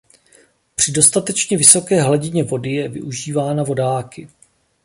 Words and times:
Při 0.75 0.91
dostatečně 0.91 1.57
vysoké 1.57 2.01
hladině 2.01 2.43
vody 2.43 2.71
je 2.71 2.89
využívána 2.89 3.63
vodáky. 3.63 4.27